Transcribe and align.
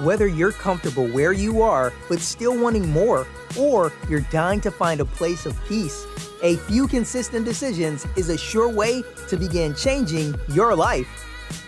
Whether 0.00 0.26
you're 0.26 0.52
comfortable 0.52 1.06
where 1.08 1.34
you 1.34 1.60
are, 1.60 1.92
but 2.08 2.20
still 2.20 2.58
wanting 2.58 2.88
more, 2.88 3.26
or 3.58 3.92
you're 4.08 4.22
dying 4.30 4.62
to 4.62 4.70
find 4.70 4.98
a 4.98 5.04
place 5.04 5.44
of 5.44 5.62
peace, 5.66 6.06
a 6.42 6.56
few 6.56 6.88
consistent 6.88 7.44
decisions 7.44 8.06
is 8.16 8.30
a 8.30 8.38
sure 8.38 8.70
way 8.70 9.02
to 9.28 9.36
begin 9.36 9.74
changing 9.74 10.36
your 10.48 10.74
life. 10.74 11.06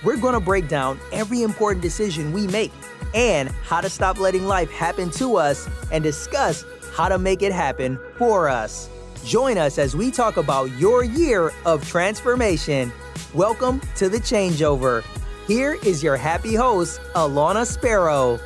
We're 0.03 0.16
going 0.16 0.32
to 0.32 0.41
break 0.41 0.66
down 0.66 0.98
every 1.12 1.43
important 1.43 1.82
decision 1.82 2.32
we 2.32 2.46
make 2.46 2.73
and 3.12 3.50
how 3.64 3.82
to 3.82 3.91
stop 3.91 4.18
letting 4.18 4.46
life 4.46 4.71
happen 4.71 5.11
to 5.11 5.37
us 5.37 5.69
and 5.91 6.03
discuss 6.03 6.64
how 6.95 7.11
to 7.11 7.19
make 7.19 7.43
it 7.43 7.53
happen 7.53 7.99
for 8.17 8.49
us. 8.49 8.89
Join 9.27 9.59
us 9.59 9.77
as 9.77 9.95
we 9.95 10.11
talk 10.11 10.39
about 10.39 10.71
your 10.79 11.05
year 11.05 11.53
of 11.67 11.87
transformation. 11.87 12.95
Welcome 13.35 13.83
to 13.96 14.09
the 14.09 14.19
changeover. 14.19 15.05
Here 15.52 15.74
is 15.84 16.02
your 16.02 16.16
happy 16.16 16.55
host, 16.55 16.98
Alanna 17.15 17.66
Sparrow. 17.66 18.41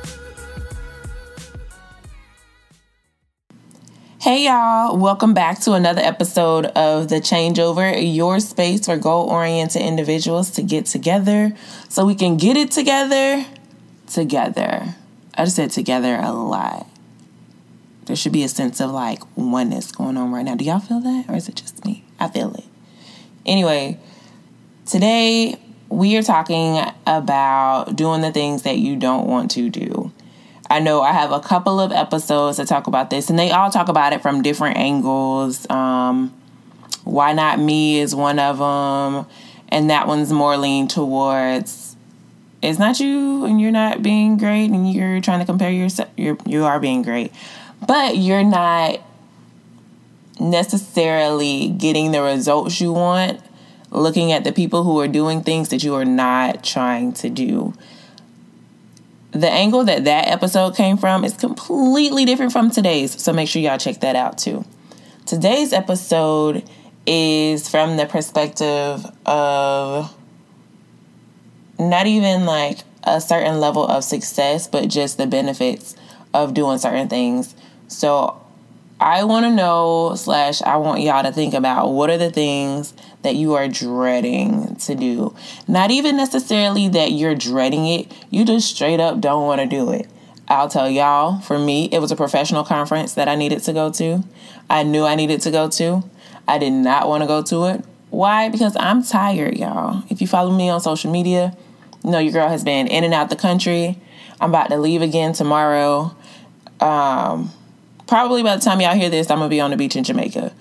Hey 4.19 4.43
y'all, 4.43 4.97
welcome 4.97 5.33
back 5.33 5.61
to 5.61 5.71
another 5.71 6.01
episode 6.01 6.65
of 6.65 7.07
The 7.07 7.21
Changeover, 7.21 7.95
your 8.13 8.41
space 8.41 8.87
for 8.87 8.97
goal 8.97 9.29
oriented 9.29 9.83
individuals 9.83 10.51
to 10.51 10.61
get 10.61 10.85
together 10.87 11.55
so 11.87 12.05
we 12.05 12.13
can 12.13 12.35
get 12.35 12.57
it 12.57 12.71
together 12.71 13.45
together. 14.07 14.93
I 15.33 15.45
just 15.45 15.55
said 15.55 15.71
together 15.71 16.19
a 16.21 16.33
lot. 16.33 16.87
There 18.03 18.17
should 18.17 18.33
be 18.33 18.43
a 18.43 18.49
sense 18.49 18.81
of 18.81 18.91
like 18.91 19.21
oneness 19.37 19.93
going 19.93 20.17
on 20.17 20.33
right 20.33 20.43
now. 20.43 20.55
Do 20.55 20.65
y'all 20.65 20.81
feel 20.81 20.99
that? 20.99 21.29
Or 21.29 21.37
is 21.37 21.47
it 21.47 21.55
just 21.55 21.85
me? 21.85 22.03
I 22.19 22.27
feel 22.27 22.53
it. 22.53 22.65
Anyway, 23.45 23.97
today 24.85 25.57
we 25.89 26.17
are 26.17 26.23
talking 26.23 26.79
about 27.05 27.95
doing 27.95 28.21
the 28.21 28.31
things 28.31 28.63
that 28.63 28.77
you 28.77 28.95
don't 28.95 29.27
want 29.27 29.51
to 29.51 29.69
do. 29.69 30.11
I 30.69 30.79
know 30.79 31.01
I 31.01 31.13
have 31.13 31.31
a 31.31 31.39
couple 31.39 31.79
of 31.79 31.91
episodes 31.91 32.57
that 32.57 32.67
talk 32.67 32.87
about 32.87 33.09
this, 33.09 33.29
and 33.29 33.39
they 33.39 33.51
all 33.51 33.71
talk 33.71 33.87
about 33.87 34.13
it 34.13 34.21
from 34.21 34.41
different 34.41 34.77
angles. 34.77 35.69
Um, 35.69 36.33
Why 37.05 37.33
Not 37.33 37.59
Me 37.59 37.99
is 37.99 38.13
one 38.13 38.37
of 38.37 38.57
them, 38.57 39.25
and 39.69 39.89
that 39.89 40.07
one's 40.07 40.31
more 40.31 40.57
lean 40.57 40.87
towards 40.87 41.87
it's 42.61 42.79
not 42.79 42.99
you 42.99 43.45
and 43.45 43.61
you're 43.61 43.71
not 43.71 44.01
being 44.01 44.37
great 44.37 44.65
and 44.65 44.91
you're 44.91 45.21
trying 45.21 45.39
to 45.39 45.45
compare 45.45 45.71
yourself 45.71 46.09
you're 46.17 46.37
you 46.45 46.65
are 46.65 46.79
being 46.79 47.01
great 47.01 47.31
but 47.85 48.17
you're 48.17 48.43
not 48.43 48.99
necessarily 50.39 51.69
getting 51.69 52.11
the 52.11 52.21
results 52.21 52.79
you 52.81 52.91
want 52.91 53.39
looking 53.91 54.31
at 54.31 54.43
the 54.43 54.51
people 54.51 54.83
who 54.83 54.99
are 54.99 55.07
doing 55.07 55.41
things 55.41 55.69
that 55.69 55.83
you 55.83 55.95
are 55.95 56.05
not 56.05 56.63
trying 56.63 57.13
to 57.13 57.29
do. 57.29 57.73
The 59.31 59.49
angle 59.49 59.83
that 59.85 60.05
that 60.05 60.27
episode 60.27 60.75
came 60.75 60.97
from 60.97 61.23
is 61.23 61.35
completely 61.35 62.25
different 62.25 62.51
from 62.51 62.71
today's, 62.71 63.21
so 63.21 63.33
make 63.33 63.49
sure 63.49 63.61
y'all 63.61 63.77
check 63.77 63.99
that 63.99 64.15
out 64.15 64.37
too. 64.37 64.65
Today's 65.25 65.73
episode 65.73 66.63
is 67.05 67.69
from 67.69 67.97
the 67.97 68.05
perspective 68.05 69.05
of 69.25 70.13
not 71.79 72.07
even 72.07 72.45
like 72.45 72.79
a 73.03 73.21
certain 73.21 73.59
level 73.59 73.85
of 73.85 74.03
success, 74.03 74.67
but 74.67 74.89
just 74.89 75.17
the 75.17 75.27
benefits 75.27 75.95
of 76.33 76.53
doing 76.53 76.77
certain 76.77 77.07
things. 77.07 77.55
So 77.87 78.41
I 78.99 79.23
want 79.23 79.45
to 79.45 79.51
know, 79.51 80.15
slash, 80.15 80.61
I 80.61 80.77
want 80.77 81.01
y'all 81.01 81.23
to 81.23 81.31
think 81.31 81.53
about 81.53 81.89
what 81.93 82.09
are 82.09 82.17
the 82.17 82.31
things 82.31 82.93
that 83.27 83.35
you 83.35 83.55
are 83.55 83.67
dreading 83.67 84.77
to 84.77 84.95
do. 84.95 85.35
Not 85.67 85.91
even 85.91 86.15
necessarily 86.15 86.87
that 86.87 87.11
you're 87.11 87.35
dreading 87.35 87.85
it, 87.85 88.09
you 88.29 88.45
just 88.45 88.73
straight 88.73 89.01
up 89.01 89.19
don't 89.19 89.45
want 89.45 89.59
to 89.59 89.67
do 89.67 89.91
it. 89.91 90.07
I'll 90.47 90.69
tell 90.69 90.89
y'all, 90.89 91.41
for 91.41 91.59
me, 91.59 91.89
it 91.91 91.99
was 91.99 92.09
a 92.09 92.15
professional 92.15 92.63
conference 92.63 93.15
that 93.15 93.27
I 93.27 93.35
needed 93.35 93.59
to 93.63 93.73
go 93.73 93.91
to. 93.91 94.23
I 94.69 94.83
knew 94.83 95.03
I 95.03 95.15
needed 95.15 95.41
to 95.41 95.51
go 95.51 95.69
to. 95.71 96.03
I 96.47 96.57
did 96.57 96.71
not 96.71 97.09
want 97.09 97.23
to 97.23 97.27
go 97.27 97.43
to 97.43 97.65
it. 97.65 97.83
Why? 98.11 98.47
Because 98.47 98.77
I'm 98.79 99.03
tired, 99.03 99.57
y'all. 99.57 100.03
If 100.09 100.21
you 100.21 100.27
follow 100.27 100.55
me 100.55 100.69
on 100.69 100.79
social 100.79 101.11
media, 101.11 101.55
you 102.05 102.11
know 102.11 102.19
your 102.19 102.31
girl 102.31 102.47
has 102.47 102.63
been 102.63 102.87
in 102.87 103.03
and 103.03 103.13
out 103.13 103.29
the 103.29 103.35
country. 103.35 103.99
I'm 104.39 104.51
about 104.51 104.69
to 104.69 104.77
leave 104.77 105.01
again 105.01 105.33
tomorrow. 105.33 106.15
Um, 106.79 107.51
Probably 108.07 108.41
by 108.41 108.55
the 108.55 108.61
time 108.61 108.79
y'all 108.79 108.95
hear 108.95 109.09
this, 109.09 109.29
I'm 109.29 109.39
gonna 109.39 109.49
be 109.49 109.59
on 109.59 109.71
the 109.71 109.77
beach 109.77 109.97
in 109.97 110.03
Jamaica. 110.05 110.53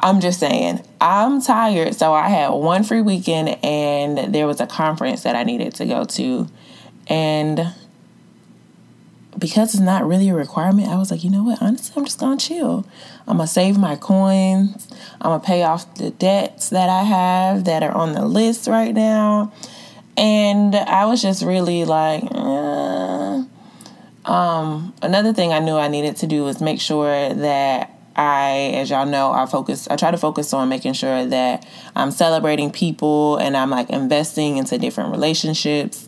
I'm 0.00 0.20
just 0.20 0.40
saying, 0.40 0.84
I'm 1.00 1.40
tired. 1.42 1.94
So 1.94 2.12
I 2.12 2.28
had 2.28 2.48
one 2.48 2.84
free 2.84 3.02
weekend 3.02 3.58
and 3.62 4.34
there 4.34 4.46
was 4.46 4.60
a 4.60 4.66
conference 4.66 5.22
that 5.22 5.36
I 5.36 5.44
needed 5.44 5.74
to 5.76 5.86
go 5.86 6.04
to. 6.04 6.48
And 7.06 7.74
because 9.38 9.74
it's 9.74 9.82
not 9.82 10.06
really 10.06 10.28
a 10.30 10.34
requirement, 10.34 10.88
I 10.88 10.96
was 10.96 11.10
like, 11.10 11.22
you 11.22 11.30
know 11.30 11.44
what? 11.44 11.62
Honestly, 11.62 11.94
I'm 11.96 12.04
just 12.04 12.18
gonna 12.18 12.38
chill. 12.38 12.86
I'm 13.26 13.36
gonna 13.36 13.46
save 13.46 13.78
my 13.78 13.96
coins. 13.96 14.88
I'm 15.20 15.30
gonna 15.30 15.42
pay 15.42 15.62
off 15.62 15.94
the 15.94 16.10
debts 16.10 16.70
that 16.70 16.88
I 16.88 17.02
have 17.02 17.64
that 17.64 17.82
are 17.82 17.92
on 17.92 18.12
the 18.12 18.24
list 18.24 18.66
right 18.66 18.94
now. 18.94 19.52
And 20.16 20.74
I 20.74 21.04
was 21.06 21.22
just 21.22 21.42
really 21.42 21.84
like, 21.84 22.24
eh 22.24 23.44
um, 24.24 24.94
another 25.02 25.32
thing 25.32 25.52
I 25.52 25.58
knew 25.58 25.74
I 25.74 25.88
needed 25.88 26.16
to 26.18 26.26
do 26.26 26.44
was 26.44 26.60
make 26.60 26.80
sure 26.80 27.34
that 27.34 27.99
I, 28.16 28.72
as 28.74 28.90
y'all 28.90 29.06
know, 29.06 29.32
I 29.32 29.46
focus. 29.46 29.88
I 29.88 29.96
try 29.96 30.10
to 30.10 30.18
focus 30.18 30.52
on 30.52 30.68
making 30.68 30.94
sure 30.94 31.26
that 31.26 31.66
I'm 31.94 32.10
celebrating 32.10 32.70
people 32.70 33.36
and 33.36 33.56
I'm 33.56 33.70
like 33.70 33.90
investing 33.90 34.56
into 34.56 34.78
different 34.78 35.12
relationships 35.12 36.06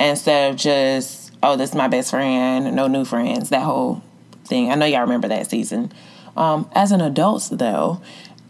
instead 0.00 0.52
of 0.52 0.58
just, 0.58 1.32
oh, 1.42 1.56
this 1.56 1.70
is 1.70 1.76
my 1.76 1.88
best 1.88 2.10
friend, 2.10 2.74
no 2.74 2.86
new 2.86 3.04
friends. 3.04 3.50
That 3.50 3.62
whole 3.62 4.02
thing. 4.44 4.70
I 4.70 4.74
know 4.74 4.86
y'all 4.86 5.02
remember 5.02 5.28
that 5.28 5.48
season. 5.48 5.92
Um, 6.36 6.68
as 6.72 6.92
an 6.92 7.00
adult, 7.00 7.48
though, 7.52 8.00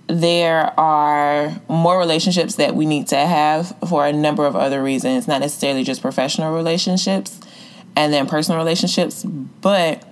there 0.07 0.79
are 0.79 1.61
more 1.69 1.99
relationships 1.99 2.57
that 2.57 2.75
we 2.75 2.87
need 2.87 3.07
to 3.09 3.17
have 3.17 3.75
for 3.89 4.07
a 4.07 4.13
number 4.13 4.47
of 4.47 4.57
other 4.57 4.83
reasons, 4.83 5.29
not 5.29 5.41
necessarily 5.41 5.85
just 5.85 6.03
professional 6.03 6.55
relationships 6.55 7.41
and 7.97 8.13
then 8.13 8.27
personal 8.27 8.59
relationships. 8.59 9.25
But 9.25 10.03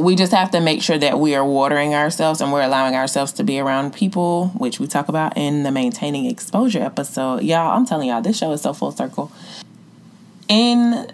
we 0.00 0.16
just 0.16 0.32
have 0.32 0.50
to 0.52 0.60
make 0.60 0.82
sure 0.82 0.98
that 0.98 1.18
we 1.18 1.34
are 1.34 1.44
watering 1.44 1.94
ourselves 1.94 2.40
and 2.40 2.52
we're 2.52 2.62
allowing 2.62 2.94
ourselves 2.94 3.32
to 3.34 3.44
be 3.44 3.60
around 3.60 3.94
people, 3.94 4.48
which 4.56 4.80
we 4.80 4.86
talk 4.86 5.08
about 5.08 5.36
in 5.36 5.62
the 5.62 5.70
maintaining 5.70 6.26
exposure 6.26 6.82
episode. 6.82 7.42
Y'all, 7.42 7.76
I'm 7.76 7.86
telling 7.86 8.08
y'all, 8.08 8.22
this 8.22 8.38
show 8.38 8.52
is 8.52 8.62
so 8.62 8.72
full 8.72 8.92
circle. 8.92 9.30
In 10.48 11.12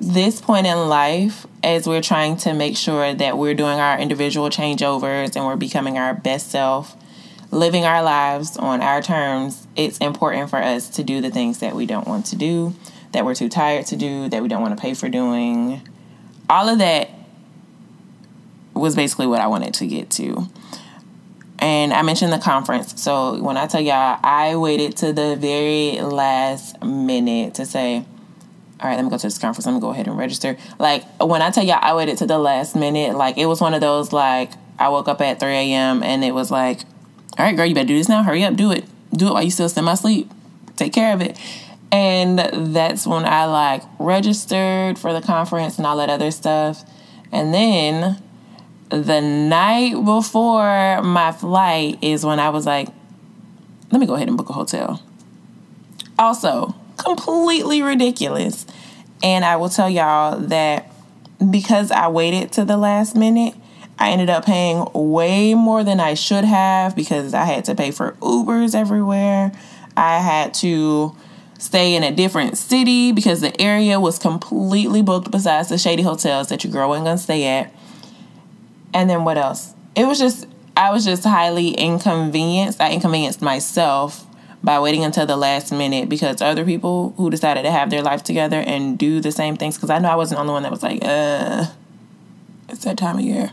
this 0.00 0.40
point 0.40 0.66
in 0.66 0.88
life, 0.88 1.46
as 1.62 1.86
we're 1.86 2.00
trying 2.00 2.36
to 2.38 2.54
make 2.54 2.76
sure 2.76 3.12
that 3.12 3.36
we're 3.36 3.54
doing 3.54 3.78
our 3.78 3.98
individual 3.98 4.48
changeovers 4.48 5.36
and 5.36 5.44
we're 5.44 5.56
becoming 5.56 5.98
our 5.98 6.14
best 6.14 6.50
self, 6.50 6.96
living 7.50 7.84
our 7.84 8.02
lives 8.02 8.56
on 8.56 8.80
our 8.80 9.02
terms, 9.02 9.66
it's 9.76 9.98
important 9.98 10.48
for 10.48 10.62
us 10.62 10.88
to 10.90 11.02
do 11.02 11.20
the 11.20 11.30
things 11.30 11.58
that 11.58 11.74
we 11.74 11.84
don't 11.84 12.06
want 12.06 12.26
to 12.26 12.36
do 12.36 12.74
that 13.12 13.24
we're 13.24 13.34
too 13.34 13.48
tired 13.48 13.86
to 13.86 13.96
do, 13.96 14.28
that 14.28 14.42
we 14.42 14.48
don't 14.48 14.62
want 14.62 14.76
to 14.76 14.80
pay 14.80 14.94
for 14.94 15.08
doing. 15.08 15.82
All 16.48 16.68
of 16.68 16.78
that 16.78 17.10
was 18.80 18.96
basically 18.96 19.26
what 19.26 19.40
I 19.40 19.46
wanted 19.46 19.74
to 19.74 19.86
get 19.86 20.10
to. 20.12 20.48
And 21.58 21.92
I 21.92 22.02
mentioned 22.02 22.32
the 22.32 22.38
conference. 22.38 23.00
So 23.00 23.40
when 23.42 23.56
I 23.56 23.66
tell 23.66 23.80
y'all, 23.80 24.18
I 24.22 24.56
waited 24.56 24.96
to 24.98 25.12
the 25.12 25.36
very 25.36 26.00
last 26.00 26.82
minute 26.82 27.54
to 27.56 27.66
say, 27.66 28.04
all 28.80 28.88
right, 28.88 28.96
let 28.96 29.04
me 29.04 29.10
go 29.10 29.18
to 29.18 29.26
this 29.26 29.38
conference. 29.38 29.66
Let 29.66 29.74
me 29.74 29.80
go 29.80 29.90
ahead 29.90 30.06
and 30.06 30.16
register. 30.16 30.56
Like 30.78 31.04
when 31.20 31.42
I 31.42 31.50
tell 31.50 31.64
y'all, 31.64 31.78
I 31.82 31.94
waited 31.94 32.16
to 32.18 32.26
the 32.26 32.38
last 32.38 32.74
minute. 32.74 33.14
Like 33.14 33.36
it 33.36 33.46
was 33.46 33.60
one 33.60 33.74
of 33.74 33.82
those 33.82 34.12
like 34.12 34.52
I 34.78 34.88
woke 34.88 35.08
up 35.08 35.20
at 35.20 35.38
3 35.38 35.50
a.m. 35.50 36.02
and 36.02 36.24
it 36.24 36.32
was 36.32 36.50
like, 36.50 36.80
all 37.38 37.44
right, 37.44 37.54
girl, 37.54 37.66
you 37.66 37.74
better 37.74 37.86
do 37.86 37.98
this 37.98 38.08
now. 38.08 38.22
Hurry 38.22 38.42
up, 38.42 38.56
do 38.56 38.72
it. 38.72 38.84
Do 39.12 39.28
it 39.28 39.32
while 39.34 39.42
you 39.42 39.50
still 39.50 39.68
semi 39.68 39.94
sleep. 39.94 40.30
Take 40.76 40.94
care 40.94 41.12
of 41.12 41.20
it. 41.20 41.38
And 41.92 42.38
that's 42.74 43.06
when 43.06 43.26
I 43.26 43.44
like 43.46 43.82
registered 43.98 44.98
for 44.98 45.12
the 45.12 45.20
conference 45.20 45.76
and 45.76 45.86
all 45.86 45.98
that 45.98 46.08
other 46.08 46.30
stuff. 46.30 46.84
And 47.30 47.52
then 47.52 48.22
the 48.90 49.20
night 49.20 49.94
before 50.04 51.02
my 51.02 51.32
flight 51.32 51.98
is 52.02 52.24
when 52.24 52.38
I 52.38 52.50
was 52.50 52.66
like, 52.66 52.88
let 53.90 54.00
me 54.00 54.06
go 54.06 54.14
ahead 54.14 54.28
and 54.28 54.36
book 54.36 54.50
a 54.50 54.52
hotel. 54.52 55.02
Also, 56.18 56.74
completely 56.96 57.82
ridiculous. 57.82 58.66
And 59.22 59.44
I 59.44 59.56
will 59.56 59.68
tell 59.68 59.88
y'all 59.88 60.38
that 60.38 60.90
because 61.50 61.90
I 61.90 62.08
waited 62.08 62.52
to 62.52 62.64
the 62.64 62.76
last 62.76 63.16
minute, 63.16 63.54
I 63.98 64.10
ended 64.10 64.30
up 64.30 64.44
paying 64.44 64.86
way 64.94 65.54
more 65.54 65.84
than 65.84 66.00
I 66.00 66.14
should 66.14 66.44
have 66.44 66.96
because 66.96 67.34
I 67.34 67.44
had 67.44 67.64
to 67.66 67.74
pay 67.74 67.90
for 67.90 68.12
Ubers 68.20 68.74
everywhere. 68.74 69.52
I 69.96 70.18
had 70.18 70.54
to 70.54 71.14
stay 71.58 71.94
in 71.94 72.02
a 72.02 72.10
different 72.10 72.56
city 72.56 73.12
because 73.12 73.42
the 73.42 73.60
area 73.60 74.00
was 74.00 74.18
completely 74.18 75.02
booked 75.02 75.30
besides 75.30 75.68
the 75.68 75.76
shady 75.76 76.02
hotels 76.02 76.48
that 76.48 76.64
your 76.64 76.72
girl 76.72 76.88
wasn't 76.88 77.06
gonna 77.06 77.18
stay 77.18 77.44
at. 77.46 77.72
And 78.92 79.08
then 79.08 79.24
what 79.24 79.38
else? 79.38 79.74
It 79.94 80.06
was 80.06 80.18
just 80.18 80.46
I 80.76 80.90
was 80.90 81.04
just 81.04 81.24
highly 81.24 81.70
inconvenienced. 81.70 82.80
I 82.80 82.92
inconvenienced 82.92 83.42
myself 83.42 84.26
by 84.62 84.78
waiting 84.78 85.04
until 85.04 85.26
the 85.26 85.36
last 85.36 85.72
minute 85.72 86.08
because 86.08 86.42
other 86.42 86.64
people 86.64 87.14
who 87.16 87.30
decided 87.30 87.62
to 87.62 87.70
have 87.70 87.90
their 87.90 88.02
life 88.02 88.22
together 88.22 88.62
and 88.66 88.98
do 88.98 89.20
the 89.20 89.32
same 89.32 89.56
things. 89.56 89.76
Because 89.76 89.90
I 89.90 89.98
know 89.98 90.08
I 90.08 90.16
wasn't 90.16 90.38
the 90.38 90.40
only 90.42 90.52
one 90.52 90.62
that 90.62 90.70
was 90.70 90.82
like, 90.82 91.00
uh, 91.02 91.66
it's 92.68 92.84
that 92.84 92.98
time 92.98 93.18
of 93.18 93.24
year. 93.24 93.52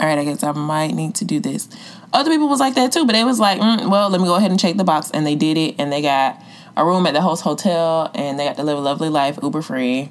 All 0.00 0.06
right, 0.06 0.18
I 0.18 0.24
guess 0.24 0.44
I 0.44 0.52
might 0.52 0.92
need 0.92 1.16
to 1.16 1.24
do 1.24 1.40
this. 1.40 1.68
Other 2.12 2.30
people 2.30 2.48
was 2.48 2.60
like 2.60 2.74
that 2.76 2.92
too, 2.92 3.04
but 3.04 3.16
it 3.16 3.24
was 3.24 3.40
like, 3.40 3.60
mm, 3.60 3.90
well, 3.90 4.08
let 4.10 4.20
me 4.20 4.26
go 4.26 4.36
ahead 4.36 4.50
and 4.50 4.60
check 4.60 4.76
the 4.76 4.84
box, 4.84 5.10
and 5.10 5.26
they 5.26 5.34
did 5.34 5.56
it, 5.58 5.74
and 5.78 5.92
they 5.92 6.00
got 6.00 6.40
a 6.76 6.84
room 6.84 7.06
at 7.06 7.14
the 7.14 7.20
host 7.20 7.42
hotel, 7.42 8.10
and 8.14 8.38
they 8.38 8.46
got 8.46 8.56
to 8.56 8.62
live 8.62 8.78
a 8.78 8.80
lovely 8.80 9.08
life, 9.08 9.38
Uber 9.42 9.60
free. 9.60 10.10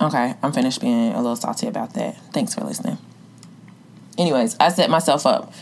Okay, 0.00 0.34
I'm 0.42 0.52
finished 0.52 0.80
being 0.80 1.12
a 1.12 1.16
little 1.18 1.36
salty 1.36 1.66
about 1.66 1.94
that. 1.94 2.16
Thanks 2.32 2.54
for 2.54 2.62
listening. 2.62 2.98
Anyways, 4.18 4.56
I 4.58 4.68
set 4.68 4.90
myself 4.90 5.26
up. 5.26 5.52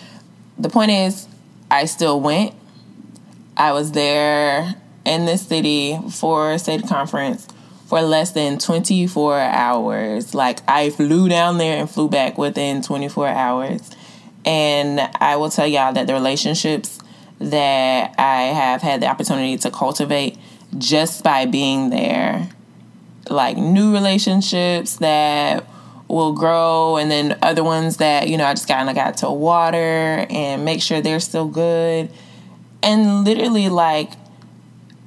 The 0.59 0.69
point 0.69 0.91
is, 0.91 1.29
I 1.71 1.85
still 1.87 2.21
went. 2.21 2.55
I 3.57 3.73
was 3.73 3.93
there 3.93 4.75
in 5.05 5.27
the 5.27 5.37
city 5.37 5.99
for 6.11 6.57
state 6.59 6.87
conference 6.87 7.47
for 7.87 8.01
less 8.01 8.31
than 8.33 8.59
24 8.59 9.39
hours. 9.39 10.35
Like 10.35 10.61
I 10.69 10.91
flew 10.91 11.29
down 11.29 11.59
there 11.59 11.79
and 11.79 11.91
flew 11.91 12.09
back 12.09 12.39
within 12.39 12.83
24 12.83 13.29
hours. 13.29 13.91
And 14.45 15.01
I 15.21 15.37
will 15.37 15.51
tell 15.51 15.67
y'all 15.67 15.93
that 15.93 16.07
the 16.07 16.15
relationships 16.15 16.99
that 17.39 18.15
I 18.19 18.43
have 18.45 18.83
had 18.83 19.03
the 19.03 19.07
opportunity 19.09 19.57
to 19.59 19.71
cultivate 19.71 20.39
just 20.79 21.23
by 21.23 21.45
being 21.45 21.91
there, 21.91 22.49
like 23.31 23.57
new 23.57 23.93
relationships 23.93 24.97
that 24.97 25.67
will 26.09 26.33
grow 26.33 26.97
and 26.97 27.11
then 27.11 27.39
other 27.43 27.65
ones 27.65 27.99
that 27.99 28.29
you 28.29 28.37
know 28.37 28.45
I 28.45 28.53
just 28.53 28.69
kind 28.69 28.89
of 28.89 28.95
got 28.95 29.19
to 29.19 29.31
water 29.31 30.27
and 30.29 30.65
make 30.65 30.83
sure 30.83 31.01
they're 31.01 31.21
still 31.21 31.49
good 31.49 32.11
and 32.83 33.25
literally 33.25 33.69
like 33.69 34.11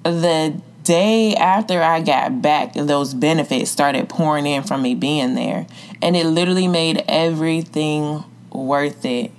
the 0.03 0.59
day 0.83 1.35
after 1.35 1.81
I 1.81 2.01
got 2.01 2.41
back, 2.41 2.73
those 2.73 3.13
benefits 3.13 3.69
started 3.69 4.07
pouring 4.07 4.45
in 4.45 4.63
from 4.63 4.81
me 4.81 4.95
being 4.95 5.35
there. 5.35 5.67
And 6.01 6.15
it 6.15 6.25
literally 6.25 6.67
made 6.67 7.03
everything 7.07 8.23
worth 8.51 9.03
it. 9.03 9.31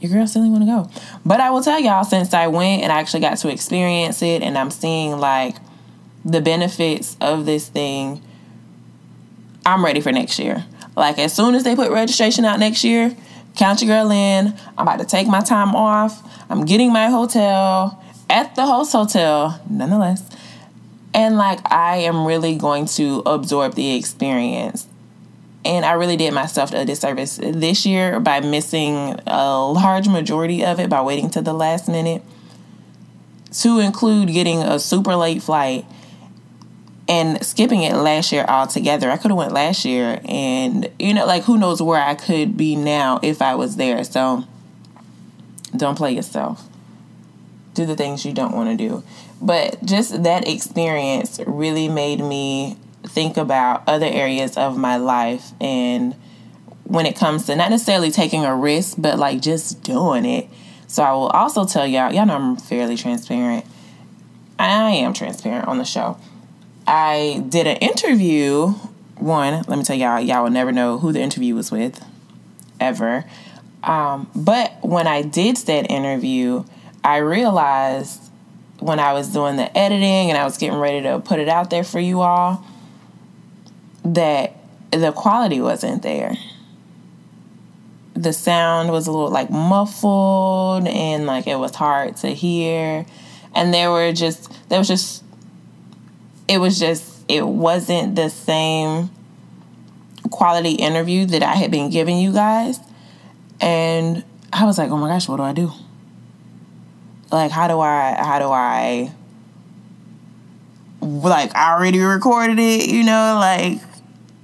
Your 0.00 0.12
girl 0.12 0.26
still 0.28 0.48
want 0.48 0.62
to 0.62 0.66
go. 0.66 0.90
But 1.26 1.40
I 1.40 1.50
will 1.50 1.62
tell 1.62 1.80
y'all, 1.80 2.04
since 2.04 2.32
I 2.32 2.46
went 2.46 2.82
and 2.82 2.92
I 2.92 3.00
actually 3.00 3.20
got 3.20 3.38
to 3.38 3.48
experience 3.48 4.22
it 4.22 4.42
and 4.42 4.56
I'm 4.56 4.70
seeing 4.70 5.18
like 5.18 5.56
the 6.28 6.40
benefits 6.40 7.16
of 7.20 7.46
this 7.46 7.68
thing, 7.68 8.22
I'm 9.64 9.84
ready 9.84 10.00
for 10.00 10.12
next 10.12 10.38
year. 10.38 10.64
Like 10.96 11.18
as 11.18 11.34
soon 11.34 11.54
as 11.54 11.64
they 11.64 11.74
put 11.74 11.90
registration 11.90 12.44
out 12.44 12.58
next 12.58 12.84
year, 12.84 13.16
count 13.56 13.80
your 13.80 13.88
girl 13.88 14.10
in. 14.10 14.54
I'm 14.76 14.86
about 14.86 14.98
to 15.00 15.06
take 15.06 15.26
my 15.26 15.40
time 15.40 15.74
off. 15.74 16.22
I'm 16.50 16.64
getting 16.64 16.92
my 16.92 17.08
hotel 17.08 18.02
at 18.28 18.54
the 18.54 18.66
host 18.66 18.92
hotel, 18.92 19.60
nonetheless. 19.68 20.28
And 21.14 21.36
like, 21.38 21.60
I 21.72 21.98
am 21.98 22.26
really 22.26 22.56
going 22.56 22.86
to 22.86 23.22
absorb 23.24 23.74
the 23.74 23.96
experience. 23.96 24.86
And 25.64 25.84
I 25.84 25.92
really 25.92 26.16
did 26.16 26.32
myself 26.34 26.72
a 26.72 26.84
disservice 26.84 27.38
this 27.42 27.86
year 27.86 28.20
by 28.20 28.40
missing 28.40 29.18
a 29.26 29.60
large 29.60 30.08
majority 30.08 30.64
of 30.64 30.78
it 30.78 30.90
by 30.90 31.00
waiting 31.00 31.30
to 31.30 31.42
the 31.42 31.52
last 31.52 31.88
minute, 31.88 32.22
to 33.60 33.78
include 33.78 34.28
getting 34.28 34.62
a 34.62 34.78
super 34.78 35.16
late 35.16 35.42
flight 35.42 35.86
and 37.08 37.44
skipping 37.44 37.82
it 37.82 37.94
last 37.94 38.32
year 38.32 38.44
altogether. 38.46 39.10
I 39.10 39.16
could 39.16 39.30
have 39.30 39.38
went 39.38 39.52
last 39.52 39.84
year 39.84 40.20
and 40.26 40.90
you 40.98 41.14
know 41.14 41.26
like 41.26 41.44
who 41.44 41.58
knows 41.58 41.80
where 41.80 42.02
I 42.02 42.14
could 42.14 42.56
be 42.56 42.76
now 42.76 43.20
if 43.22 43.42
I 43.42 43.54
was 43.54 43.76
there. 43.76 44.04
So 44.04 44.44
don't 45.76 45.96
play 45.96 46.14
yourself 46.14 46.68
do 47.78 47.86
the 47.86 47.96
things 47.96 48.24
you 48.24 48.32
don't 48.32 48.54
want 48.54 48.68
to 48.68 48.76
do. 48.76 49.02
But 49.40 49.82
just 49.84 50.24
that 50.24 50.48
experience 50.48 51.40
really 51.46 51.88
made 51.88 52.20
me 52.20 52.76
think 53.04 53.36
about 53.36 53.84
other 53.86 54.06
areas 54.06 54.56
of 54.56 54.76
my 54.76 54.96
life 54.96 55.52
and 55.60 56.14
when 56.84 57.06
it 57.06 57.16
comes 57.16 57.46
to 57.46 57.54
not 57.54 57.70
necessarily 57.70 58.10
taking 58.10 58.44
a 58.44 58.54
risk, 58.54 58.96
but 58.98 59.18
like 59.18 59.40
just 59.40 59.82
doing 59.82 60.24
it. 60.24 60.48
So 60.88 61.02
I 61.02 61.12
will 61.12 61.28
also 61.28 61.64
tell 61.64 61.86
y'all, 61.86 62.12
y'all 62.12 62.26
know 62.26 62.34
I'm 62.34 62.56
fairly 62.56 62.96
transparent. 62.96 63.64
I 64.58 64.90
am 64.90 65.12
transparent 65.12 65.68
on 65.68 65.78
the 65.78 65.84
show. 65.84 66.18
I 66.88 67.44
did 67.46 67.66
an 67.66 67.76
interview. 67.76 68.68
One, 69.18 69.62
let 69.68 69.78
me 69.78 69.84
tell 69.84 69.94
y'all, 69.94 70.20
y'all 70.20 70.44
will 70.44 70.50
never 70.50 70.72
know 70.72 70.98
who 70.98 71.12
the 71.12 71.20
interview 71.20 71.54
was 71.54 71.70
with, 71.70 72.02
ever. 72.80 73.26
Um, 73.84 74.30
but 74.34 74.72
when 74.82 75.06
I 75.06 75.20
did 75.20 75.58
that 75.58 75.90
interview, 75.90 76.64
I 77.04 77.18
realized 77.18 78.22
when 78.78 78.98
I 78.98 79.12
was 79.12 79.28
doing 79.28 79.56
the 79.56 79.76
editing 79.76 80.30
and 80.30 80.38
I 80.38 80.44
was 80.44 80.56
getting 80.56 80.78
ready 80.78 81.02
to 81.02 81.20
put 81.20 81.40
it 81.40 81.48
out 81.48 81.68
there 81.68 81.84
for 81.84 82.00
you 82.00 82.22
all 82.22 82.64
that 84.04 84.56
the 84.90 85.12
quality 85.12 85.60
wasn't 85.60 86.02
there. 86.02 86.36
The 88.14 88.32
sound 88.32 88.90
was 88.90 89.06
a 89.06 89.12
little 89.12 89.30
like 89.30 89.50
muffled 89.50 90.88
and 90.88 91.26
like 91.26 91.46
it 91.46 91.56
was 91.56 91.74
hard 91.74 92.16
to 92.18 92.28
hear. 92.28 93.04
And 93.54 93.74
there 93.74 93.90
were 93.90 94.12
just, 94.12 94.50
there 94.70 94.78
was 94.78 94.88
just, 94.88 95.22
it 96.48 96.58
was 96.58 96.78
just, 96.78 97.24
it 97.28 97.46
wasn't 97.46 98.16
the 98.16 98.30
same 98.30 99.10
quality 100.30 100.72
interview 100.72 101.26
that 101.26 101.42
I 101.42 101.54
had 101.54 101.70
been 101.70 101.90
giving 101.90 102.18
you 102.18 102.32
guys. 102.32 102.80
And 103.60 104.24
I 104.52 104.64
was 104.64 104.78
like, 104.78 104.90
oh 104.90 104.96
my 104.96 105.08
gosh, 105.08 105.28
what 105.28 105.36
do 105.36 105.42
I 105.42 105.52
do? 105.52 105.72
like 107.30 107.50
how 107.50 107.68
do 107.68 107.80
I 107.80 108.16
how 108.18 108.38
do 108.38 108.46
I 108.46 109.12
like 111.00 111.54
I 111.54 111.74
already 111.74 112.00
recorded 112.00 112.58
it, 112.58 112.88
you 112.88 113.04
know, 113.04 113.36
like 113.38 113.80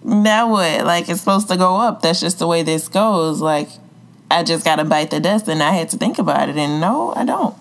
now 0.02 0.50
what? 0.50 0.84
like 0.84 1.08
it's 1.08 1.20
supposed 1.20 1.48
to 1.48 1.56
go 1.56 1.76
up. 1.76 2.02
That's 2.02 2.20
just 2.20 2.38
the 2.38 2.46
way 2.46 2.62
this 2.62 2.88
goes. 2.88 3.40
Like 3.40 3.68
I 4.30 4.42
just 4.42 4.64
gotta 4.64 4.84
bite 4.84 5.10
the 5.10 5.20
dust 5.20 5.48
and 5.48 5.62
I 5.62 5.72
had 5.72 5.88
to 5.90 5.96
think 5.96 6.18
about 6.18 6.48
it 6.48 6.56
and 6.56 6.80
no, 6.80 7.14
I 7.14 7.24
don't 7.24 7.56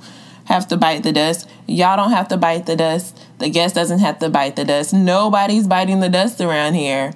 have 0.45 0.67
to 0.69 0.77
bite 0.77 1.03
the 1.03 1.13
dust. 1.13 1.47
Y'all 1.67 1.95
don't 1.95 2.11
have 2.11 2.27
to 2.29 2.37
bite 2.37 2.65
the 2.65 2.75
dust. 2.75 3.17
The 3.39 3.50
guest 3.50 3.75
doesn't 3.75 4.00
have 4.00 4.19
to 4.19 4.30
bite 4.30 4.56
the 4.56 4.65
dust. 4.65 4.94
Nobody's 4.94 5.68
biting 5.68 6.00
the 6.00 6.09
dust 6.09 6.39
around 6.39 6.75
here. 6.75 7.13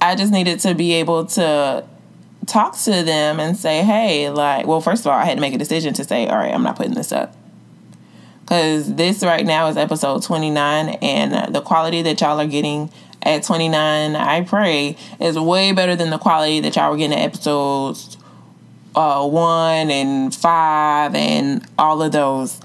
I 0.00 0.14
just 0.14 0.32
needed 0.32 0.60
to 0.60 0.74
be 0.74 0.94
able 0.94 1.26
to 1.26 1.84
talk 2.46 2.76
to 2.78 3.02
them 3.02 3.40
and 3.40 3.56
say, 3.56 3.82
hey, 3.82 4.30
like, 4.30 4.66
well, 4.66 4.80
first 4.80 5.02
of 5.02 5.08
all, 5.08 5.18
I 5.18 5.24
had 5.24 5.36
to 5.36 5.40
make 5.40 5.54
a 5.54 5.58
decision 5.58 5.94
to 5.94 6.04
say, 6.04 6.26
all 6.26 6.36
right, 6.36 6.52
I'm 6.52 6.62
not 6.62 6.76
putting 6.76 6.94
this 6.94 7.12
up. 7.12 7.34
Because 8.40 8.94
this 8.94 9.24
right 9.24 9.44
now 9.44 9.66
is 9.68 9.76
episode 9.76 10.22
29, 10.22 10.88
and 11.02 11.54
the 11.54 11.60
quality 11.60 12.02
that 12.02 12.20
y'all 12.20 12.40
are 12.40 12.46
getting 12.46 12.90
at 13.22 13.42
29, 13.42 14.14
I 14.14 14.42
pray, 14.42 14.96
is 15.18 15.36
way 15.36 15.72
better 15.72 15.96
than 15.96 16.10
the 16.10 16.18
quality 16.18 16.60
that 16.60 16.76
y'all 16.76 16.92
were 16.92 16.96
getting 16.96 17.18
at 17.18 17.24
episodes 17.24 18.16
uh, 18.94 19.26
1 19.26 19.90
and 19.90 20.34
5 20.34 21.14
and 21.14 21.66
all 21.78 22.02
of 22.02 22.12
those. 22.12 22.60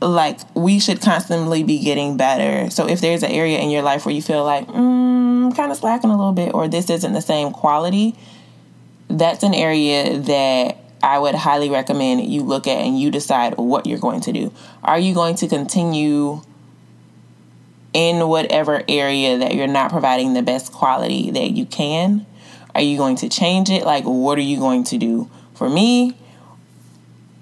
Like, 0.00 0.40
we 0.54 0.78
should 0.78 1.00
constantly 1.00 1.62
be 1.62 1.78
getting 1.78 2.16
better. 2.16 2.70
So, 2.70 2.86
if 2.88 3.00
there's 3.00 3.22
an 3.22 3.30
area 3.30 3.58
in 3.58 3.70
your 3.70 3.82
life 3.82 4.04
where 4.04 4.14
you 4.14 4.22
feel 4.22 4.44
like, 4.44 4.66
mm, 4.66 5.56
kind 5.56 5.72
of 5.72 5.78
slacking 5.78 6.10
a 6.10 6.16
little 6.16 6.32
bit, 6.32 6.52
or 6.54 6.68
this 6.68 6.90
isn't 6.90 7.12
the 7.12 7.22
same 7.22 7.50
quality, 7.50 8.14
that's 9.08 9.42
an 9.42 9.54
area 9.54 10.18
that 10.18 10.78
I 11.02 11.18
would 11.18 11.34
highly 11.34 11.70
recommend 11.70 12.26
you 12.26 12.42
look 12.42 12.66
at 12.66 12.78
and 12.78 12.98
you 12.98 13.10
decide 13.10 13.56
what 13.56 13.86
you're 13.86 13.98
going 13.98 14.20
to 14.22 14.32
do. 14.32 14.52
Are 14.82 14.98
you 14.98 15.14
going 15.14 15.36
to 15.36 15.48
continue 15.48 16.42
in 17.92 18.28
whatever 18.28 18.82
area 18.88 19.38
that 19.38 19.54
you're 19.54 19.66
not 19.66 19.90
providing 19.90 20.34
the 20.34 20.42
best 20.42 20.72
quality 20.72 21.30
that 21.30 21.52
you 21.52 21.64
can? 21.64 22.26
Are 22.74 22.82
you 22.82 22.98
going 22.98 23.16
to 23.16 23.28
change 23.28 23.70
it? 23.70 23.84
Like, 23.84 24.04
what 24.04 24.36
are 24.36 24.42
you 24.42 24.58
going 24.58 24.84
to 24.84 24.98
do? 24.98 25.30
For 25.54 25.70
me, 25.70 26.16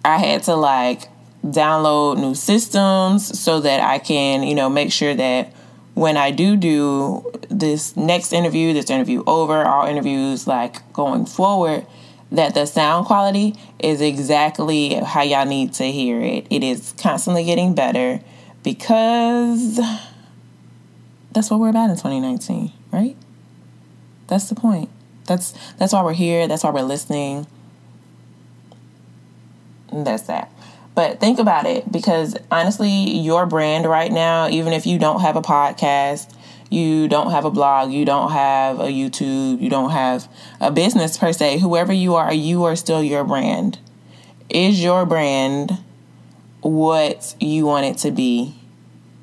I 0.04 0.18
had 0.18 0.44
to 0.44 0.54
like 0.54 1.08
download 1.44 2.18
new 2.18 2.34
systems 2.34 3.38
so 3.38 3.60
that 3.60 3.80
I 3.80 3.98
can, 3.98 4.42
you 4.42 4.54
know, 4.54 4.70
make 4.70 4.90
sure 4.90 5.14
that 5.14 5.52
when 5.94 6.16
I 6.16 6.30
do 6.30 6.56
do 6.56 7.30
this 7.48 7.96
next 7.96 8.32
interview, 8.32 8.72
this 8.72 8.90
interview 8.90 9.22
over, 9.26 9.64
all 9.64 9.86
interviews 9.86 10.46
like 10.46 10.92
going 10.92 11.26
forward, 11.26 11.86
that 12.32 12.54
the 12.54 12.66
sound 12.66 13.06
quality 13.06 13.54
is 13.78 14.00
exactly 14.00 14.94
how 14.94 15.22
y'all 15.22 15.46
need 15.46 15.72
to 15.74 15.84
hear 15.84 16.20
it. 16.20 16.46
It 16.50 16.64
is 16.64 16.94
constantly 16.98 17.44
getting 17.44 17.74
better 17.74 18.20
because 18.62 19.78
that's 21.32 21.50
what 21.50 21.60
we're 21.60 21.68
about 21.68 21.90
in 21.90 21.96
2019, 21.96 22.72
right? 22.92 23.16
That's 24.26 24.48
the 24.48 24.54
point. 24.54 24.88
That's 25.26 25.54
that's 25.78 25.92
why 25.92 26.02
we're 26.02 26.12
here. 26.12 26.48
That's 26.48 26.64
why 26.64 26.70
we're 26.70 26.82
listening. 26.82 27.46
And 29.90 30.06
that's 30.06 30.24
that. 30.24 30.50
But 30.94 31.18
think 31.18 31.38
about 31.38 31.66
it 31.66 31.90
because 31.90 32.36
honestly, 32.50 32.90
your 32.90 33.46
brand 33.46 33.86
right 33.86 34.12
now, 34.12 34.48
even 34.48 34.72
if 34.72 34.86
you 34.86 34.98
don't 34.98 35.20
have 35.20 35.36
a 35.36 35.42
podcast, 35.42 36.32
you 36.70 37.08
don't 37.08 37.30
have 37.30 37.44
a 37.44 37.50
blog, 37.50 37.92
you 37.92 38.04
don't 38.04 38.30
have 38.30 38.80
a 38.80 38.84
YouTube, 38.86 39.60
you 39.60 39.68
don't 39.68 39.90
have 39.90 40.28
a 40.60 40.70
business 40.70 41.18
per 41.18 41.32
se, 41.32 41.58
whoever 41.58 41.92
you 41.92 42.14
are, 42.14 42.32
you 42.32 42.64
are 42.64 42.76
still 42.76 43.02
your 43.02 43.24
brand. 43.24 43.78
Is 44.48 44.82
your 44.82 45.04
brand 45.04 45.78
what 46.60 47.34
you 47.40 47.66
want 47.66 47.86
it 47.86 47.98
to 47.98 48.10
be? 48.10 48.54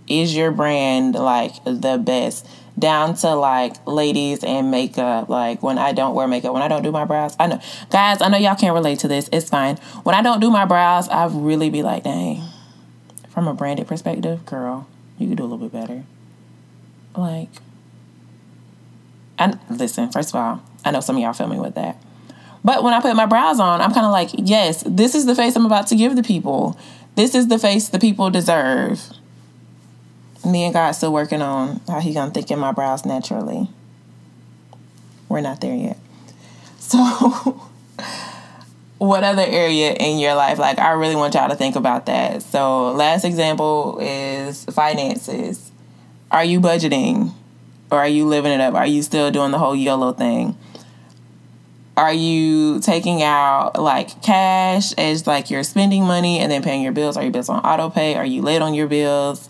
Is 0.08 0.36
your 0.36 0.52
brand 0.52 1.16
like 1.16 1.64
the 1.64 1.98
best? 2.04 2.48
Down 2.80 3.16
to 3.16 3.36
like 3.36 3.86
ladies 3.86 4.44
and 4.44 4.72
makeup. 4.72 5.30
Like 5.30 5.62
when 5.62 5.78
I 5.78 5.92
don't 5.92 6.16
wear 6.16 6.28
makeup, 6.28 6.54
when 6.54 6.64
I 6.64 6.68
don't 6.68 6.84
do 6.84 6.92
my 6.92 7.06
brows. 7.06 7.36
I 7.40 7.48
know, 7.48 7.60
guys, 7.90 8.22
I 8.22 8.30
know 8.30 8.38
y'all 8.38 8.56
can't 8.56 8.74
relate 8.74 9.00
to 9.00 9.08
this. 9.08 9.30
It's 9.32 9.50
fine. 9.50 9.78
When 10.04 10.16
I 10.16 10.22
don't 10.22 10.40
do 10.40 10.50
my 10.50 10.66
brows, 10.66 11.10
I 11.10 11.26
really 11.28 11.70
be 11.70 11.84
like, 11.84 12.04
dang, 12.04 12.42
from 13.30 13.48
a 13.48 13.54
branded 13.54 13.88
perspective, 13.88 14.46
girl, 14.46 14.88
you 15.18 15.28
could 15.28 15.38
do 15.38 15.44
a 15.44 15.46
little 15.46 15.70
bit 15.70 15.72
better. 15.72 16.04
Like, 17.16 17.50
and 19.38 19.60
listen, 19.70 20.12
first 20.12 20.30
of 20.30 20.36
all, 20.36 20.64
I 20.86 20.92
know 20.92 21.02
some 21.02 21.18
of 21.18 21.22
y'all 21.22 21.34
feel 21.34 21.48
me 21.48 21.60
with 21.60 21.76
that. 21.76 22.02
But 22.64 22.84
when 22.84 22.94
I 22.94 23.02
put 23.02 23.16
my 23.16 23.26
brows 23.26 23.60
on, 23.60 23.82
I'm 23.82 23.94
kind 23.94 24.06
of 24.06 24.12
like, 24.12 24.30
yes, 24.34 24.84
this 24.86 25.16
is 25.16 25.26
the 25.26 25.36
face 25.36 25.56
I'm 25.56 25.66
about 25.66 25.88
to 25.88 25.96
give 25.96 26.16
the 26.16 26.24
people. 26.24 26.78
This 27.16 27.36
is 27.36 27.48
the 27.48 27.60
face 27.60 27.90
the 27.90 28.00
people 28.00 28.30
deserve. 28.30 29.02
Me 30.46 30.64
and 30.64 30.74
God 30.74 30.92
still 30.92 31.14
working 31.14 31.42
on 31.42 31.82
how 31.88 32.00
he 32.00 32.14
gonna 32.14 32.32
thicken 32.32 32.60
my 32.60 32.72
brows 32.72 33.06
naturally. 33.06 33.70
We're 35.30 35.42
not 35.42 35.62
there 35.62 35.76
yet. 35.76 35.98
So, 36.80 36.98
what 38.98 39.24
other 39.24 39.46
area 39.46 39.94
in 39.94 40.20
your 40.20 40.36
life? 40.36 40.60
Like, 40.60 40.80
I 40.80 40.92
really 40.92 41.16
want 41.16 41.36
y'all 41.36 41.50
to 41.50 41.56
think 41.56 41.76
about 41.76 42.08
that. 42.08 42.44
So, 42.44 42.92
last 42.92 43.24
example 43.24 44.00
is 44.02 44.66
finances. 44.66 45.72
Are 46.32 46.44
you 46.44 46.60
budgeting? 46.60 47.34
Or 47.92 48.00
are 48.00 48.08
you 48.08 48.26
living 48.26 48.54
it 48.54 48.62
up? 48.62 48.74
Are 48.74 48.88
you 48.88 49.04
still 49.04 49.30
doing 49.32 49.52
the 49.52 49.60
whole 49.60 49.76
YOLO 49.76 50.14
thing? 50.14 50.58
Are 51.98 52.14
you 52.14 52.80
taking 52.80 53.22
out 53.22 53.80
like 53.80 54.22
cash 54.22 54.94
as 54.94 55.28
like 55.28 55.50
you're 55.50 55.64
spending 55.64 56.06
money 56.06 56.40
and 56.40 56.50
then 56.50 56.64
paying 56.64 56.82
your 56.82 56.94
bills? 56.94 57.18
Are 57.18 57.24
your 57.24 57.34
bills 57.34 57.50
on 57.50 57.60
auto 57.66 57.90
pay? 57.90 58.16
Are 58.16 58.26
you 58.26 58.42
late 58.42 58.62
on 58.62 58.74
your 58.74 58.88
bills? 58.88 59.50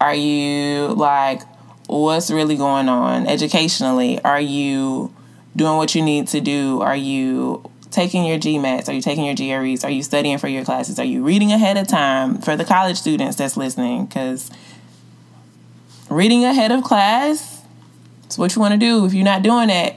Are 0.00 0.14
you 0.14 0.88
like 0.88 1.42
what's 1.86 2.30
really 2.30 2.56
going 2.56 2.88
on 2.88 3.26
educationally? 3.26 4.22
Are 4.22 4.40
you 4.40 5.14
doing 5.56 5.76
what 5.76 5.94
you 5.94 6.02
need 6.02 6.28
to 6.28 6.40
do? 6.40 6.80
Are 6.80 6.96
you 6.96 7.70
taking 7.90 8.24
your 8.24 8.38
GMATs? 8.38 8.88
Are 8.88 8.92
you 8.92 9.00
taking 9.00 9.24
your 9.24 9.34
GREs? 9.34 9.84
Are 9.84 9.90
you 9.90 10.02
studying 10.02 10.38
for 10.38 10.48
your 10.48 10.64
classes? 10.64 10.98
Are 10.98 11.04
you 11.04 11.22
reading 11.22 11.52
ahead 11.52 11.76
of 11.76 11.86
time 11.86 12.40
for 12.40 12.56
the 12.56 12.64
college 12.64 12.96
students 12.96 13.36
that's 13.36 13.56
listening? 13.56 14.06
Because 14.06 14.50
reading 16.10 16.44
ahead 16.44 16.72
of 16.72 16.82
class 16.82 17.62
is 18.28 18.36
what 18.36 18.54
you 18.54 18.60
want 18.60 18.72
to 18.72 18.78
do. 18.78 19.04
If 19.04 19.14
you're 19.14 19.24
not 19.24 19.42
doing 19.42 19.68
that, 19.68 19.94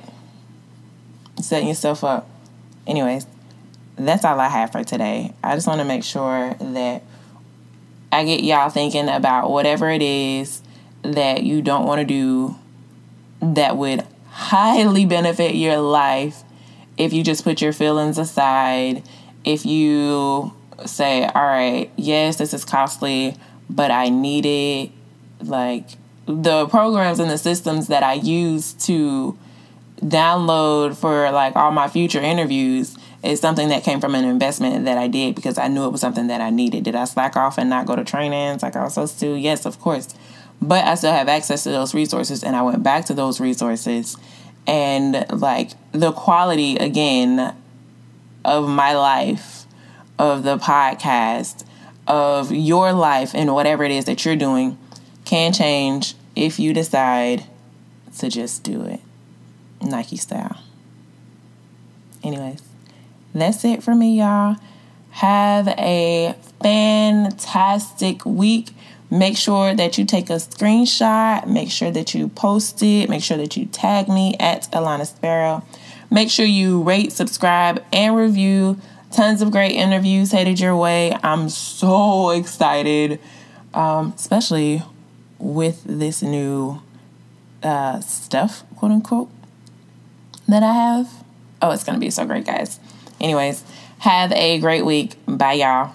setting 1.42 1.68
yourself 1.68 2.04
up. 2.04 2.30
Anyways, 2.86 3.26
that's 3.96 4.24
all 4.24 4.40
I 4.40 4.48
have 4.48 4.72
for 4.72 4.84
today. 4.84 5.34
I 5.44 5.56
just 5.56 5.68
want 5.68 5.80
to 5.80 5.86
make 5.86 6.04
sure 6.04 6.54
that 6.60 7.02
I 8.12 8.24
get 8.24 8.44
y'all 8.44 8.70
thinking 8.70 9.10
about 9.10 9.52
whatever 9.52 9.90
it 9.90 10.02
is 10.02 10.62
that 11.02 11.44
you 11.44 11.62
don't 11.62 11.86
want 11.86 12.00
to 12.00 12.06
do 12.06 12.56
that 13.42 13.78
would 13.78 14.06
highly 14.30 15.06
benefit 15.06 15.56
your 15.56 15.78
life 15.78 16.44
if 16.98 17.14
you 17.14 17.24
just 17.24 17.44
put 17.44 17.62
your 17.62 17.74
feelings 17.74 18.18
aside. 18.18 19.04
If 19.44 19.66
you 19.66 20.54
say, 20.86 21.26
all 21.26 21.46
right, 21.46 21.92
yes, 21.96 22.38
this 22.38 22.54
is 22.54 22.66
costly, 22.66 23.36
but 23.70 23.92
I 23.92 24.10
need 24.10 24.46
it. 24.46 24.92
Like 25.46 25.90
the 26.26 26.68
programs 26.68 27.20
and 27.20 27.30
the 27.30 27.38
systems 27.38 27.88
that 27.88 28.04
I 28.04 28.14
use 28.14 28.74
to 28.86 29.38
download 30.00 30.96
for 30.96 31.32
like 31.32 31.56
all 31.56 31.72
my 31.72 31.88
future 31.88 32.20
interviews 32.20 32.98
is 33.24 33.40
something 33.40 33.70
that 33.70 33.84
came 33.84 34.00
from 34.00 34.16
an 34.16 34.24
investment 34.24 34.86
that 34.86 34.98
I 34.98 35.08
did 35.08 35.36
because 35.36 35.58
I 35.58 35.68
knew 35.68 35.86
it 35.86 35.92
was 35.92 36.02
something 36.02 36.28
that 36.28 36.42
I 36.42 36.50
needed. 36.50 36.84
Did 36.84 36.96
I 36.96 37.06
slack 37.06 37.36
off 37.36 37.58
and 37.58 37.70
not 37.70 37.86
go 37.86 37.96
to 37.96 38.04
trainings 38.04 38.64
like 38.64 38.76
I 38.76 38.84
was 38.84 38.94
supposed 38.94 39.20
to? 39.22 39.36
Yes, 39.36 39.66
of 39.66 39.80
course. 39.80 40.14
But 40.62 40.86
I 40.86 40.96
still 40.96 41.12
have 41.12 41.28
access 41.28 41.64
to 41.64 41.70
those 41.70 41.94
resources 41.94 42.44
and 42.44 42.56
I 42.56 42.62
went 42.62 42.84
back 42.84 43.06
to 43.06 43.14
those 43.14 43.40
resources 43.40 44.18
and 44.66 45.26
like 45.32 45.72
the 45.92 46.12
quality 46.12 46.76
again 46.78 47.56
of 48.44 48.68
my 48.68 48.96
life, 48.96 49.66
of 50.18 50.44
the 50.44 50.58
podcast, 50.58 51.64
of 52.08 52.52
your 52.52 52.94
life 52.94 53.32
and 53.34 53.54
whatever 53.54 53.84
it 53.84 53.92
is 53.92 54.06
that 54.06 54.24
you're 54.26 54.36
doing 54.36 54.78
can 55.26 55.52
change 55.54 56.16
if 56.36 56.60
you 56.60 56.74
decide 56.74 57.44
to 58.18 58.30
just 58.30 58.64
do 58.64 58.84
it. 58.84 59.02
Nike 59.82 60.18
style. 60.18 60.58
Anyways, 62.24 62.62
that's 63.34 63.64
it 63.66 63.84
for 63.84 63.96
me, 63.96 64.20
y'all. 64.20 64.58
Have 65.12 65.68
a 65.70 66.36
fantastic 66.62 68.26
week. 68.26 68.70
Make 69.10 69.38
sure 69.38 69.74
that 69.74 69.98
you 69.98 70.06
take 70.06 70.30
a 70.30 70.34
screenshot. 70.34 71.48
Make 71.48 71.72
sure 71.72 71.92
that 71.92 72.14
you 72.14 72.28
post 72.30 72.84
it. 72.84 73.10
Make 73.10 73.24
sure 73.24 73.38
that 73.38 73.56
you 73.56 73.66
tag 73.66 74.10
me 74.10 74.36
at 74.40 74.70
Alanna 74.72 75.08
Sparrow. 75.08 75.64
Make 76.12 76.30
sure 76.30 76.46
you 76.46 76.84
rate, 76.84 77.12
subscribe, 77.12 77.84
and 77.92 78.16
review. 78.16 78.80
Tons 79.12 79.42
of 79.42 79.52
great 79.52 79.72
interviews 79.72 80.32
headed 80.32 80.60
your 80.60 80.76
way. 80.76 81.18
I'm 81.24 81.50
so 81.50 82.32
excited, 82.32 83.20
um, 83.74 84.14
especially 84.16 84.84
with 85.40 85.84
this 85.86 86.22
new 86.22 86.82
uh, 87.64 88.02
stuff, 88.02 88.64
quote 88.76 88.92
unquote 88.92 89.30
that 90.48 90.64
I 90.64 90.74
have. 90.74 91.24
Oh, 91.62 91.72
it's 91.72 91.84
going 91.84 91.96
to 91.96 92.00
be 92.00 92.10
so 92.10 92.26
great, 92.26 92.46
guys. 92.46 92.80
Anyways, 93.20 93.64
have 94.00 94.32
a 94.32 94.60
great 94.60 94.86
week. 94.86 95.16
Bye, 95.28 95.54
y'all. 95.54 95.92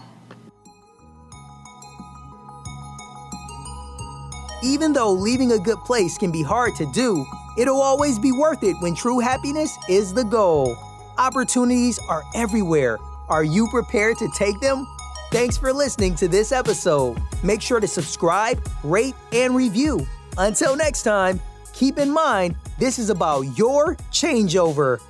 Even 4.65 4.93
though 4.93 5.13
leaving 5.13 5.53
a 5.53 5.59
good 5.59 5.79
place 5.79 6.17
can 6.17 6.31
be 6.31 6.43
hard 6.43 6.75
to 6.77 6.87
do, 6.93 7.27
it'll 7.59 7.81
always 7.81 8.19
be 8.19 8.33
worth 8.33 8.63
it 8.63 8.77
when 8.81 8.95
true 8.95 9.19
happiness 9.19 9.77
is 9.89 10.15
the 10.15 10.25
goal. 10.25 10.77
Opportunities 11.19 11.99
are 12.09 12.23
everywhere. 12.35 12.99
Are 13.29 13.45
you 13.45 13.67
prepared 13.69 14.19
to 14.19 14.29
take 14.37 14.59
them? 14.61 14.87
Thanks 15.31 15.57
for 15.57 15.73
listening 15.73 16.15
to 16.17 16.29
this 16.29 16.53
episode. 16.53 17.21
Make 17.43 17.63
sure 17.63 17.81
to 17.81 17.89
subscribe, 17.89 18.63
rate, 18.85 19.15
and 19.33 19.57
review. 19.57 20.07
Until 20.39 20.77
next 20.77 21.03
time, 21.03 21.41
keep 21.73 21.99
in 21.99 22.11
mind 22.11 22.55
this 22.79 22.99
is 22.99 23.11
about 23.11 23.43
your 23.59 23.97
changeover. 24.11 25.01